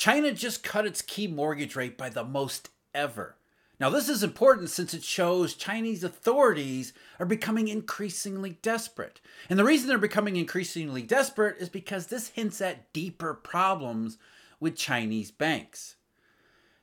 [0.00, 3.36] China just cut its key mortgage rate by the most ever.
[3.78, 9.20] Now, this is important since it shows Chinese authorities are becoming increasingly desperate.
[9.50, 14.16] And the reason they're becoming increasingly desperate is because this hints at deeper problems
[14.58, 15.96] with Chinese banks.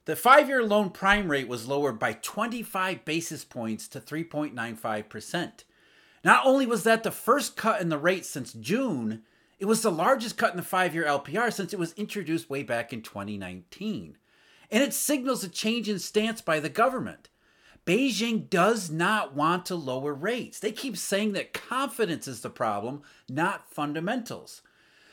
[0.05, 5.63] The five year loan prime rate was lowered by 25 basis points to 3.95%.
[6.23, 9.23] Not only was that the first cut in the rate since June,
[9.59, 12.63] it was the largest cut in the five year LPR since it was introduced way
[12.63, 14.17] back in 2019
[14.71, 17.29] and it signals a change in stance by the government.
[17.85, 20.59] Beijing does not want to lower rates.
[20.59, 24.61] They keep saying that confidence is the problem, not fundamentals.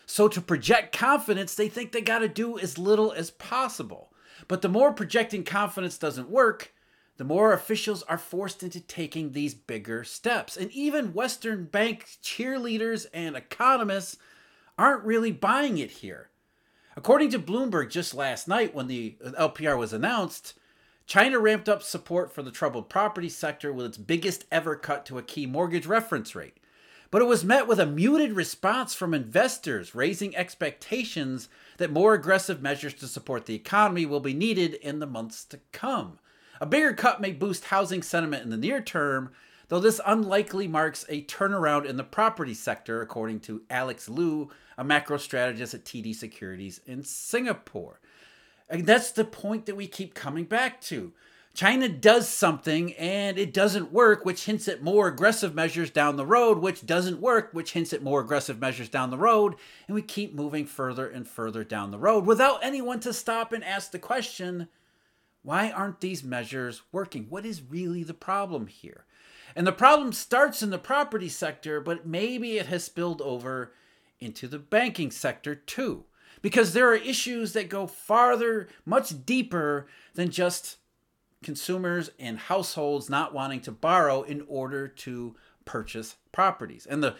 [0.07, 4.13] So, to project confidence, they think they got to do as little as possible.
[4.49, 6.75] But the more projecting confidence doesn't work,
[7.17, 10.57] the more officials are forced into taking these bigger steps.
[10.57, 14.19] And even Western bank cheerleaders and economists
[14.79, 16.31] aren't really buying it here.
[16.97, 20.55] According to Bloomberg just last night when the LPR was announced,
[21.07, 25.19] China ramped up support for the troubled property sector with its biggest ever cut to
[25.19, 26.57] a key mortgage reference rate.
[27.11, 32.63] But it was met with a muted response from investors, raising expectations that more aggressive
[32.63, 36.19] measures to support the economy will be needed in the months to come.
[36.61, 39.31] A bigger cut may boost housing sentiment in the near term,
[39.69, 44.85] though this unlikely marks a turnaround in the property sector, according to Alex Loo, a
[44.85, 48.01] macro strategist at TD Securities in Singapore.
[48.69, 51.13] And that's the point that we keep coming back to.
[51.55, 56.27] China does something and it doesn't work, which hints at more aggressive measures down the
[56.27, 59.55] road, which doesn't work, which hints at more aggressive measures down the road.
[59.87, 63.63] And we keep moving further and further down the road without anyone to stop and
[63.63, 64.69] ask the question
[65.43, 67.27] why aren't these measures working?
[67.29, 69.05] What is really the problem here?
[69.57, 73.73] And the problem starts in the property sector, but maybe it has spilled over
[74.21, 76.05] into the banking sector too.
[76.43, 80.77] Because there are issues that go farther, much deeper than just
[81.43, 86.87] consumers and households not wanting to borrow in order to purchase properties.
[86.87, 87.17] And the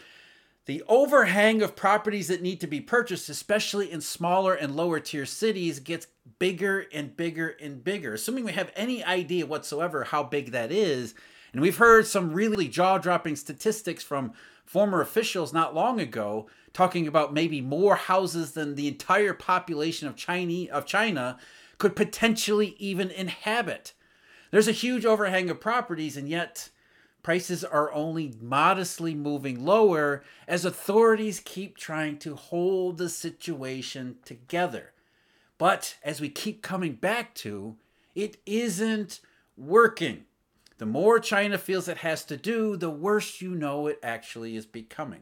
[0.65, 5.25] the overhang of properties that need to be purchased, especially in smaller and lower tier
[5.25, 6.07] cities, gets
[6.39, 8.15] bigger and bigger and bigger.
[8.15, 11.13] Assuming we have any idea whatsoever how big that is,
[11.55, 14.33] and we've heard some really jaw dropping statistics from
[14.65, 20.17] former officials not long ago talking about maybe more houses than the entire population of
[20.17, 21.37] China, of China
[21.77, 23.93] could potentially even inhabit.
[24.51, 26.71] There's a huge overhang of properties, and yet
[27.23, 34.91] prices are only modestly moving lower as authorities keep trying to hold the situation together.
[35.57, 37.77] But as we keep coming back to,
[38.13, 39.21] it isn't
[39.55, 40.25] working.
[40.77, 44.65] The more China feels it has to do, the worse you know it actually is
[44.65, 45.21] becoming.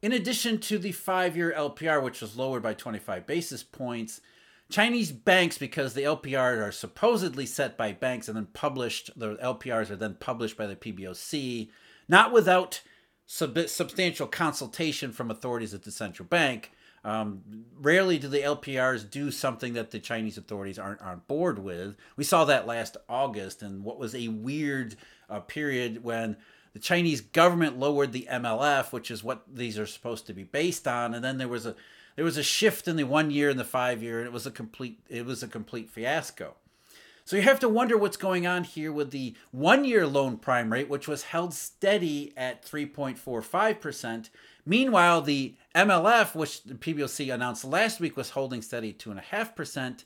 [0.00, 4.20] In addition to the five year LPR, which was lowered by 25 basis points,
[4.68, 9.90] Chinese banks, because the LPR are supposedly set by banks and then published, the LPRs
[9.90, 11.68] are then published by the PBOC,
[12.08, 12.80] not without
[13.26, 16.72] sub- substantial consultation from authorities at the central bank,
[17.04, 17.42] um,
[17.80, 21.96] rarely do the LPRs do something that the Chinese authorities aren't on board with.
[22.16, 24.96] We saw that last August, and what was a weird
[25.28, 26.36] uh, period when
[26.72, 30.86] the Chinese government lowered the MLF, which is what these are supposed to be based
[30.86, 31.74] on, and then there was a
[32.14, 34.46] there was a shift in the one year and the five year, and it was
[34.46, 36.54] a complete it was a complete fiasco.
[37.24, 40.72] So you have to wonder what's going on here with the one year loan prime
[40.72, 44.28] rate, which was held steady at 3.45%,
[44.64, 49.22] Meanwhile, the MLF, which the PBOC announced last week, was holding steady two and a
[49.22, 50.04] half percent.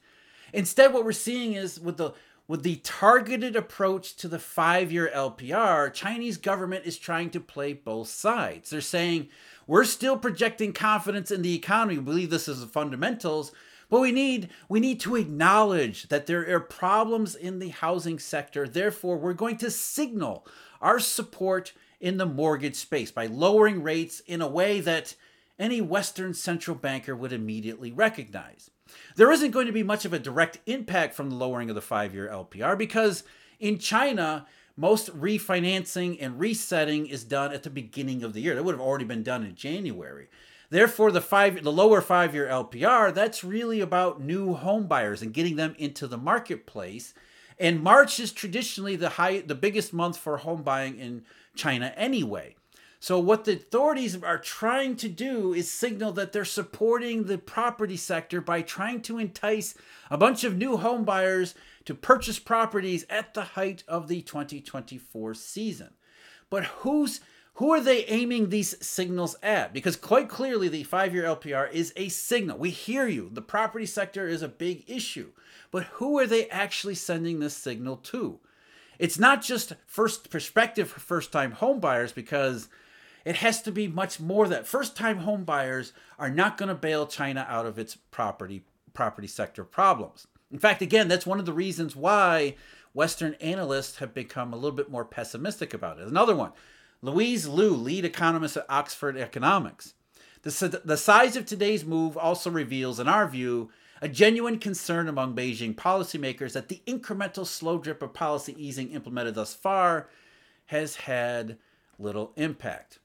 [0.53, 2.13] Instead, what we're seeing is with the
[2.49, 8.07] with the targeted approach to the five-year LPR, Chinese government is trying to play both
[8.07, 8.71] sides.
[8.71, 9.31] They're saying
[9.67, 11.99] we're still projecting confidence in the economy.
[11.99, 13.51] We believe this is the fundamentals,
[13.89, 18.69] but we need we need to acknowledge that there are problems in the housing sector.
[18.69, 20.47] Therefore, we're going to signal
[20.81, 25.15] our support in the mortgage space by lowering rates in a way that
[25.59, 28.71] any Western central banker would immediately recognize.
[29.17, 31.83] There isn't going to be much of a direct impact from the lowering of the
[31.83, 33.25] five year LPR because
[33.59, 34.47] in China,
[34.77, 38.55] most refinancing and resetting is done at the beginning of the year.
[38.55, 40.29] That would have already been done in January.
[40.69, 45.33] Therefore, the five the lower five year LPR, that's really about new home buyers and
[45.33, 47.15] getting them into the marketplace.
[47.59, 51.25] And March is traditionally the high the biggest month for home buying in
[51.55, 52.57] China anyway.
[52.99, 57.97] So, what the authorities are trying to do is signal that they're supporting the property
[57.97, 59.75] sector by trying to entice
[60.11, 61.55] a bunch of new home buyers
[61.85, 65.91] to purchase properties at the height of the 2024 season.
[66.51, 67.21] But who's
[67.55, 69.73] who are they aiming these signals at?
[69.73, 72.59] Because quite clearly, the five year LPR is a signal.
[72.59, 73.31] We hear you.
[73.33, 75.33] The property sector is a big issue.
[75.77, 78.41] But who are they actually sending this signal to?
[78.99, 82.71] It's not just first perspective for first time home buyers because
[83.27, 86.75] it has to be much more that first time home buyers are not going to
[86.75, 88.65] bail China out of its property
[88.95, 90.27] property sector problems.
[90.51, 92.57] In fact, again, that's one of the reasons why
[92.95, 96.09] Western analysts have become a little bit more pessimistic about it.
[96.09, 96.53] Another one,
[97.03, 99.93] Louise Loo, lead economist at Oxford Economics.
[100.41, 103.69] The, the size of today's move also reveals, in our view,
[104.01, 109.35] a genuine concern among Beijing policymakers that the incremental slow drip of policy easing implemented
[109.35, 110.09] thus far
[110.67, 111.57] has had
[111.99, 112.99] little impact.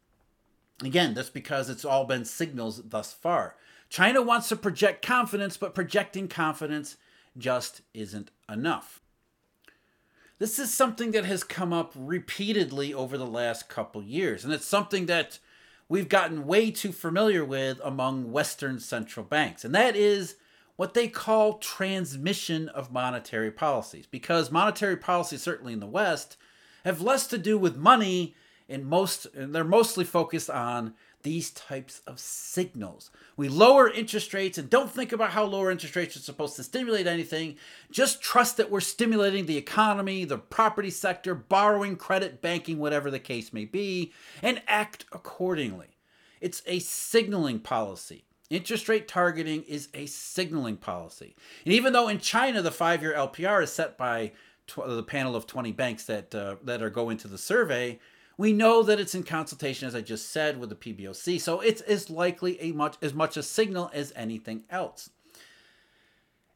[0.84, 3.56] Again, that's because it's all been signals thus far.
[3.90, 6.98] China wants to project confidence, but projecting confidence
[7.38, 9.02] just isn't enough.
[10.40, 14.66] This is something that has come up repeatedly over the last couple years, and it's
[14.66, 15.38] something that
[15.88, 20.36] we've gotten way too familiar with among Western central banks, and that is
[20.76, 24.08] what they call transmission of monetary policies.
[24.08, 26.38] Because monetary policies, certainly in the West,
[26.86, 28.36] have less to do with money
[28.70, 33.12] and most and they're mostly focused on these types of signals.
[33.38, 36.64] We lower interest rates and don't think about how lower interest rates are supposed to
[36.64, 37.58] stimulate anything.
[37.92, 43.20] Just trust that we're stimulating the economy, the property sector, borrowing, credit, banking, whatever the
[43.20, 45.98] case may be, and act accordingly.
[46.40, 48.24] It's a signaling policy.
[48.52, 51.36] Interest rate targeting is a signaling policy.
[51.66, 54.34] And even though in China the five year LPR is set by
[54.68, 57.98] tw- the panel of 20 banks that, uh, that are going to the survey,
[58.38, 61.82] we know that it's in consultation, as I just said, with the PBOC, so it's
[61.82, 65.12] as likely a much as much a signal as anything else.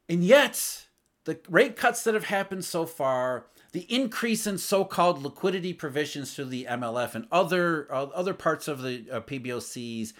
[0.09, 0.87] And yet,
[1.25, 6.45] the rate cuts that have happened so far, the increase in so-called liquidity provisions through
[6.45, 10.13] the MLF and other uh, other parts of the uh, PBOC's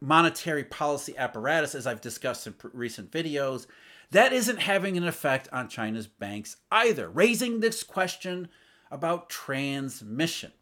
[0.00, 3.66] monetary policy apparatus, as I've discussed in recent videos,
[4.10, 8.48] that isn't having an effect on China's banks either, raising this question
[8.90, 10.52] about transmission.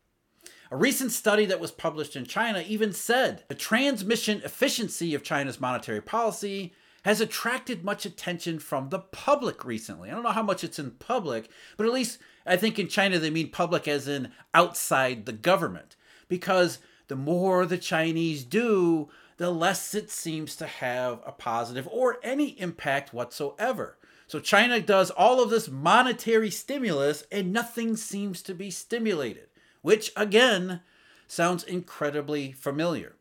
[0.70, 5.60] A recent study that was published in China even said the transmission efficiency of China's
[5.60, 6.74] monetary policy
[7.04, 10.10] has attracted much attention from the public recently.
[10.10, 11.48] I don't know how much it's in public,
[11.78, 15.96] but at least I think in China they mean public as in outside the government.
[16.28, 19.08] Because the more the Chinese do,
[19.38, 23.96] the less it seems to have a positive or any impact whatsoever.
[24.26, 29.48] So China does all of this monetary stimulus and nothing seems to be stimulated
[29.82, 30.80] which again
[31.26, 33.14] sounds incredibly familiar.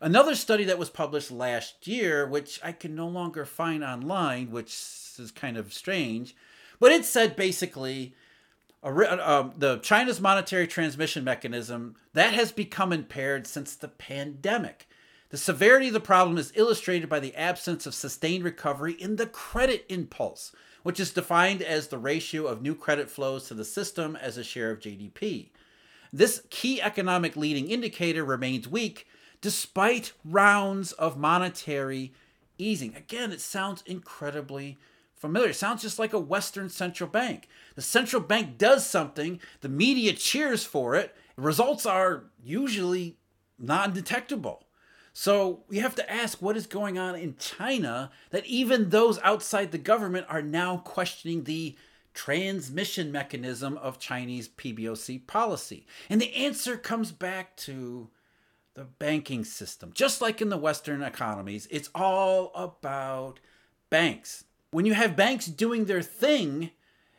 [0.00, 4.70] Another study that was published last year, which I can no longer find online, which
[5.18, 6.36] is kind of strange,
[6.78, 8.14] but it said basically
[8.82, 14.88] uh, the China's monetary transmission mechanism that has become impaired since the pandemic.
[15.30, 19.26] The severity of the problem is illustrated by the absence of sustained recovery in the
[19.26, 20.52] credit impulse,
[20.82, 24.44] which is defined as the ratio of new credit flows to the system as a
[24.44, 25.50] share of GDP.
[26.10, 29.06] This key economic leading indicator remains weak
[29.40, 32.14] despite rounds of monetary
[32.56, 32.96] easing.
[32.96, 34.78] Again, it sounds incredibly
[35.14, 35.50] familiar.
[35.50, 37.48] It sounds just like a Western central bank.
[37.74, 43.18] The central bank does something, the media cheers for it, results are usually
[43.58, 44.64] non detectable.
[45.20, 49.72] So we have to ask what is going on in China that even those outside
[49.72, 51.74] the government are now questioning the
[52.14, 55.88] transmission mechanism of Chinese PBOC policy?
[56.08, 58.10] And the answer comes back to
[58.74, 59.90] the banking system.
[59.92, 63.40] Just like in the Western economies, it's all about
[63.90, 64.44] banks.
[64.70, 66.70] When you have banks doing their thing,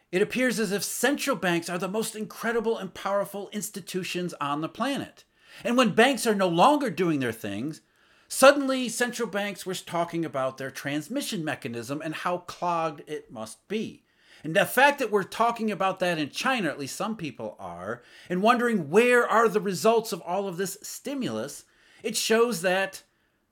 [0.10, 4.70] it appears as if central banks are the most incredible and powerful institutions on the
[4.70, 5.26] planet.
[5.66, 7.82] And when banks are no longer doing their things,
[8.30, 14.04] suddenly central banks were talking about their transmission mechanism and how clogged it must be.
[14.44, 18.04] And the fact that we're talking about that in China, at least some people are,
[18.30, 21.66] and wondering where are the results of all of this stimulus,
[22.04, 23.04] it shows that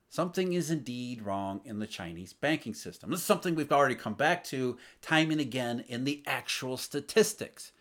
[0.08, 3.10] something is indeed wrong in the Chinese banking system.
[3.10, 7.74] This is something we've already come back to time and again in the actual statistics.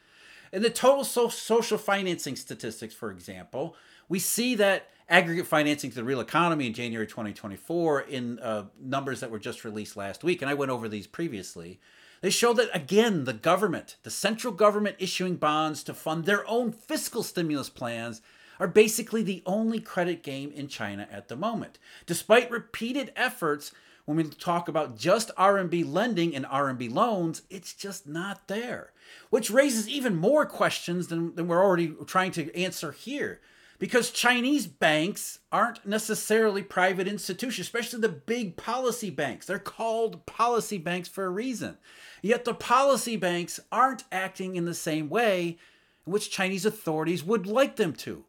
[0.52, 3.76] In the total so- social financing statistics, for example,
[4.08, 9.20] we see that aggregate financing to the real economy in January 2024 in uh, numbers
[9.20, 11.80] that were just released last week, and I went over these previously,
[12.22, 16.72] they show that, again, the government, the central government issuing bonds to fund their own
[16.72, 18.22] fiscal stimulus plans,
[18.58, 21.78] are basically the only credit game in China at the moment.
[22.06, 23.72] Despite repeated efforts,
[24.06, 28.92] when we talk about just RMB lending and RMB loans, it's just not there.
[29.30, 33.40] Which raises even more questions than, than we're already trying to answer here.
[33.78, 39.46] Because Chinese banks aren't necessarily private institutions, especially the big policy banks.
[39.46, 41.76] They're called policy banks for a reason.
[42.22, 45.58] Yet the policy banks aren't acting in the same way
[46.06, 48.24] in which Chinese authorities would like them to.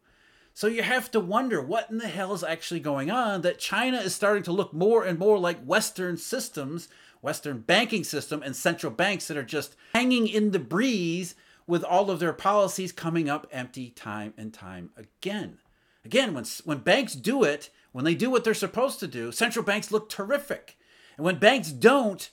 [0.53, 3.97] So you have to wonder what in the hell is actually going on that China
[3.97, 6.89] is starting to look more and more like Western systems,
[7.21, 11.35] Western banking system, and central banks that are just hanging in the breeze
[11.67, 15.59] with all of their policies coming up empty time and time again.
[16.05, 19.65] Again, when, when banks do it, when they do what they're supposed to do, central
[19.65, 20.77] banks look terrific.
[21.17, 22.29] And when banks don't,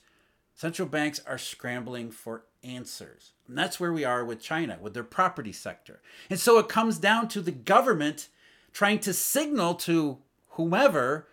[0.53, 3.33] central banks are scrambling for answers.
[3.47, 6.01] And that's where we are with China, with their property sector.
[6.29, 8.29] And so it comes down to the government
[8.71, 10.19] trying to signal to
[10.51, 11.27] whomever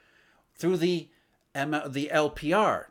[0.56, 1.08] through the,
[1.54, 2.86] uh, the LPR.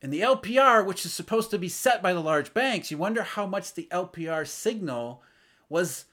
[0.00, 3.22] And the LPR, which is supposed to be set by the large banks, you wonder
[3.22, 5.22] how much the LPR signal
[5.68, 6.04] was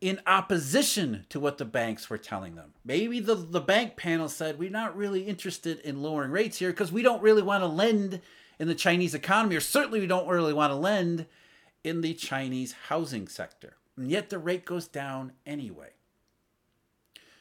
[0.00, 2.72] in opposition to what the banks were telling them.
[2.84, 6.92] Maybe the, the bank panel said, We're not really interested in lowering rates here because
[6.92, 8.20] we don't really want to lend
[8.58, 11.26] in the Chinese economy, or certainly we don't really want to lend
[11.84, 13.76] in the Chinese housing sector.
[13.96, 15.90] And yet the rate goes down anyway.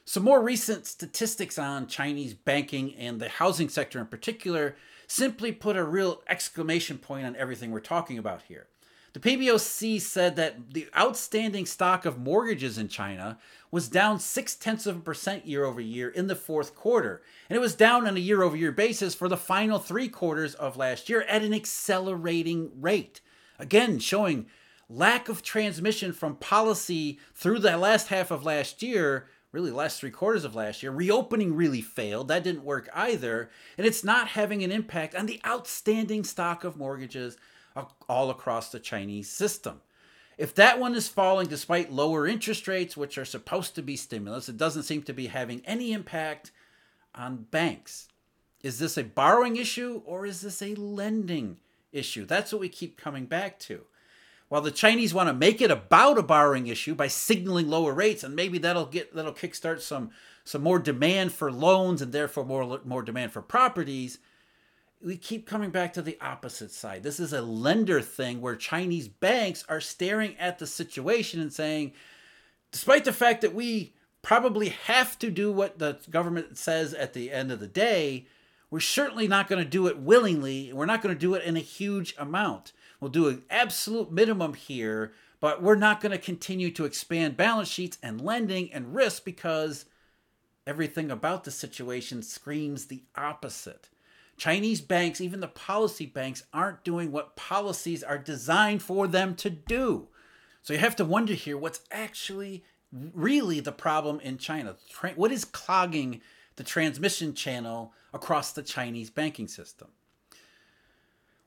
[0.06, 4.76] Some more recent statistics on Chinese banking and the housing sector in particular
[5.08, 8.68] simply put a real exclamation point on everything we're talking about here.
[9.14, 13.40] The PBOC said that the outstanding stock of mortgages in China
[13.72, 17.24] was down six tenths of a percent year over year in the fourth quarter.
[17.50, 20.54] And it was down on a year over year basis for the final three quarters
[20.54, 23.22] of last year at an accelerating rate.
[23.58, 24.46] Again, showing
[24.90, 30.12] lack of transmission from policy through the last half of last year really last three
[30.12, 30.92] quarters of last year.
[30.92, 32.28] Reopening really failed.
[32.28, 33.50] That didn't work either.
[33.78, 37.38] And it's not having an impact on the outstanding stock of mortgages
[38.10, 39.82] all across the Chinese system.
[40.38, 44.50] If that one is falling despite lower interest rates, which are supposed to be stimulus,
[44.50, 46.52] it doesn't seem to be having any impact
[47.16, 48.08] on banks.
[48.62, 51.58] Is this a borrowing issue or is this a lending
[51.92, 52.26] issue?
[52.26, 53.82] That's what we keep coming back to.
[54.50, 58.24] While the Chinese want to make it about a borrowing issue by signaling lower rates,
[58.24, 60.12] and maybe that'll get that'll kickstart some
[60.44, 64.20] some more demand for loans and therefore more more demand for properties,
[65.04, 67.04] we keep coming back to the opposite side.
[67.04, 71.92] This is a lender thing where Chinese banks are staring at the situation and saying,
[72.72, 77.32] despite the fact that we probably have to do what the government says at the
[77.32, 78.28] end of the day,
[78.70, 80.74] we're certainly not going to do it willingly.
[80.74, 82.74] We're not going to do it in a huge amount.
[83.00, 87.68] We'll do an absolute minimum here, but we're not going to continue to expand balance
[87.68, 89.86] sheets and lending and risk because
[90.66, 93.90] everything about the situation screams the opposite.
[94.38, 99.50] Chinese banks, even the policy banks, aren't doing what policies are designed for them to
[99.50, 100.08] do.
[100.62, 104.76] So you have to wonder here what's actually really the problem in China.
[105.16, 106.22] What is clogging
[106.56, 109.90] the transmission channel across the Chinese banking system?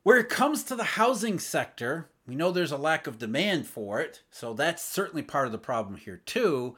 [0.03, 4.01] Where it comes to the housing sector, we know there's a lack of demand for
[4.01, 6.77] it, so that's certainly part of the problem here too.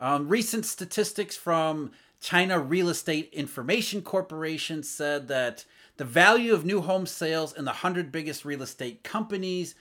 [0.00, 5.64] Um, recent statistics from China Real Estate Information Corporation said that
[5.96, 9.74] the value of new home sales in the 100 biggest real estate companies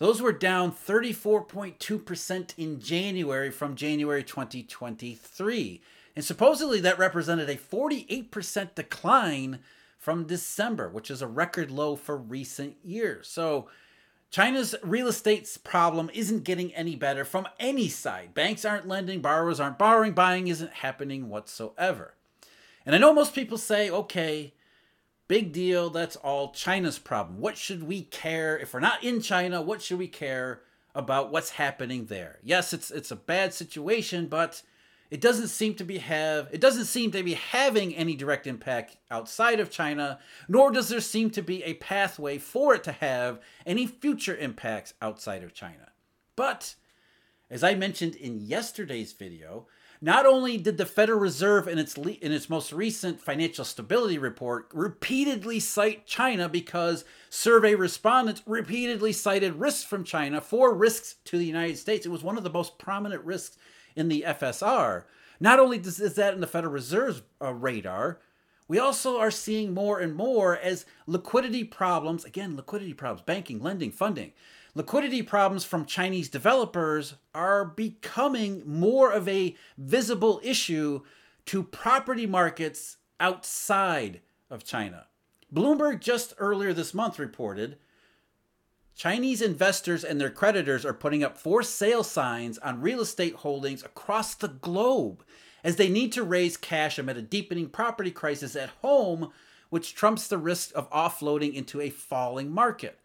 [0.00, 5.82] those were down 34.2% in January from January 2023.
[6.16, 9.58] And supposedly that represented a 48% decline
[10.00, 13.28] from December, which is a record low for recent years.
[13.28, 13.68] So
[14.30, 18.32] China's real estate problem isn't getting any better from any side.
[18.32, 22.14] Banks aren't lending, borrowers aren't borrowing, buying isn't happening whatsoever.
[22.86, 24.54] And I know most people say, okay,
[25.28, 27.38] big deal, that's all China's problem.
[27.38, 29.60] What should we care if we're not in China?
[29.60, 30.62] What should we care
[30.94, 32.38] about what's happening there?
[32.42, 34.62] Yes, it's it's a bad situation, but
[35.10, 38.96] it doesn't seem to be have it doesn't seem to be having any direct impact
[39.10, 43.40] outside of China, nor does there seem to be a pathway for it to have
[43.66, 45.90] any future impacts outside of China.
[46.36, 46.76] But
[47.50, 49.66] as I mentioned in yesterday's video,
[50.00, 54.16] not only did the Federal Reserve in its le- in its most recent financial stability
[54.16, 61.36] report repeatedly cite China because survey respondents repeatedly cited risks from China for risks to
[61.36, 62.06] the United States.
[62.06, 63.58] It was one of the most prominent risks
[63.96, 65.04] in the FSR.
[65.40, 68.18] Not only is that in the Federal Reserve's uh, radar,
[68.68, 73.90] we also are seeing more and more as liquidity problems, again, liquidity problems, banking, lending,
[73.90, 74.32] funding,
[74.74, 81.00] liquidity problems from Chinese developers are becoming more of a visible issue
[81.46, 84.20] to property markets outside
[84.50, 85.06] of China.
[85.52, 87.76] Bloomberg just earlier this month reported
[89.00, 93.82] Chinese investors and their creditors are putting up for sale signs on real estate holdings
[93.82, 95.24] across the globe
[95.64, 99.32] as they need to raise cash amid a deepening property crisis at home,
[99.70, 102.98] which trumps the risk of offloading into a falling market.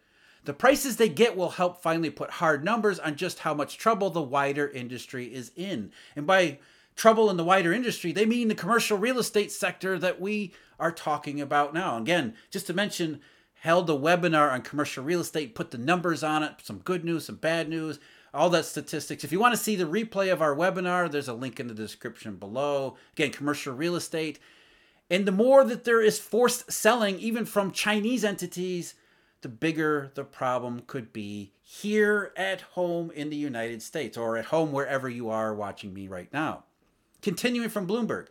[0.44, 4.10] The prices they get will help finally put hard numbers on just how much trouble
[4.10, 5.92] the wider industry is in.
[6.14, 6.58] And by
[6.94, 10.92] trouble in the wider industry, they mean the commercial real estate sector that we are
[10.92, 11.96] talking about now.
[11.96, 13.22] Again, just to mention,
[13.66, 17.24] held a webinar on commercial real estate, put the numbers on it, some good news,
[17.24, 17.98] some bad news,
[18.32, 19.24] all that statistics.
[19.24, 21.74] If you want to see the replay of our webinar, there's a link in the
[21.74, 22.96] description below.
[23.14, 24.38] Again, commercial real estate.
[25.10, 28.94] And the more that there is forced selling, even from Chinese entities,
[29.40, 34.44] the bigger the problem could be here at home in the United States or at
[34.44, 36.62] home wherever you are watching me right now.
[37.20, 38.28] Continuing from Bloomberg,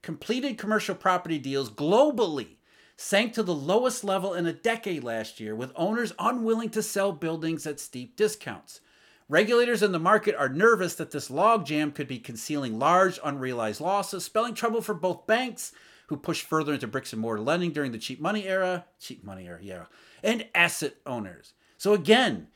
[0.00, 2.56] completed commercial property deals globally
[3.00, 7.12] sank to the lowest level in a decade last year, with owners unwilling to sell
[7.12, 8.82] buildings at steep discounts.
[9.26, 14.22] Regulators in the market are nervous that this logjam could be concealing large unrealized losses,
[14.22, 15.72] spelling trouble for both banks,
[16.08, 19.46] who pushed further into bricks and mortar lending during the cheap money era, cheap money
[19.46, 19.84] era, yeah,
[20.22, 21.54] and asset owners.
[21.78, 22.48] So again,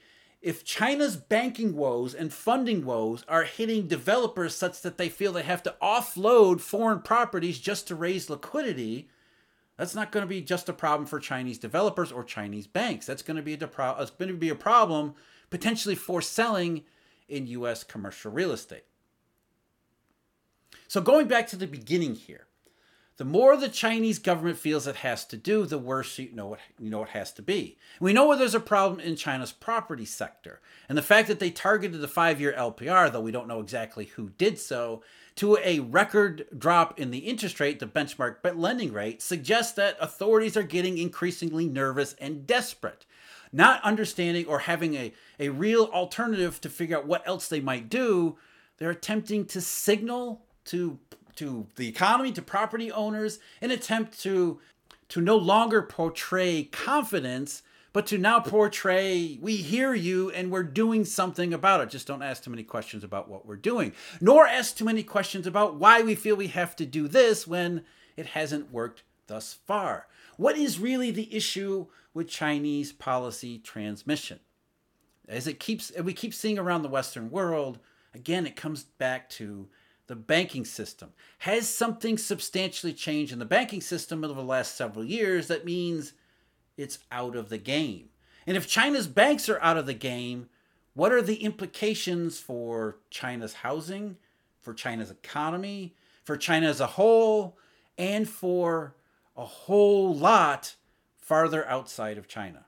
[0.42, 5.42] if China's banking woes and funding woes are hitting developers such that they feel they
[5.42, 9.08] have to offload foreign properties just to raise liquidity,
[9.76, 13.06] that's not going to be just a problem for Chinese developers or Chinese banks.
[13.06, 15.14] That's going to be a, pro- it's going to be a problem
[15.50, 16.84] potentially for selling
[17.28, 17.82] in U.S.
[17.84, 18.84] commercial real estate.
[20.86, 22.46] So going back to the beginning here,
[23.16, 26.60] the more the Chinese government feels it has to do, the worse you know it,
[26.80, 27.78] you know it has to be.
[28.00, 30.60] we know there's a problem in China's property sector.
[30.88, 34.06] And the fact that they targeted the five year LPR, though we don't know exactly
[34.06, 35.02] who did so,
[35.36, 40.56] to a record drop in the interest rate, the benchmark lending rate, suggests that authorities
[40.56, 43.06] are getting increasingly nervous and desperate.
[43.52, 47.88] Not understanding or having a, a real alternative to figure out what else they might
[47.88, 48.36] do,
[48.78, 50.98] they're attempting to signal to
[51.36, 54.60] to the economy, to property owners, an attempt to
[55.08, 57.62] to no longer portray confidence,
[57.92, 61.90] but to now portray we hear you and we're doing something about it.
[61.90, 65.46] Just don't ask too many questions about what we're doing, nor ask too many questions
[65.46, 67.84] about why we feel we have to do this when
[68.16, 70.06] it hasn't worked thus far.
[70.36, 74.40] What is really the issue with Chinese policy transmission?
[75.28, 77.78] As it keeps we keep seeing around the Western world,
[78.12, 79.68] again, it comes back to
[80.06, 81.12] the banking system.
[81.38, 86.12] Has something substantially changed in the banking system over the last several years that means
[86.76, 88.10] it's out of the game?
[88.46, 90.48] And if China's banks are out of the game,
[90.94, 94.16] what are the implications for China's housing,
[94.60, 97.58] for China's economy, for China as a whole,
[97.96, 98.94] and for
[99.36, 100.76] a whole lot
[101.16, 102.66] farther outside of China?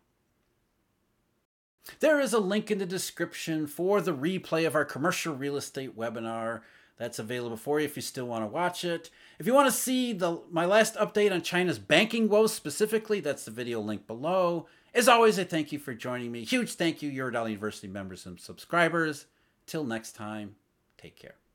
[2.00, 5.96] There is a link in the description for the replay of our commercial real estate
[5.96, 6.62] webinar
[6.96, 9.10] that's available for you if you still want to watch it.
[9.38, 13.44] If you want to see the my last update on China's banking woes specifically, that's
[13.44, 14.66] the video link below.
[14.94, 16.44] As always, I thank you for joining me.
[16.44, 19.26] Huge thank you, Eurodollar University members and subscribers.
[19.66, 20.56] Till next time,
[20.96, 21.45] take care.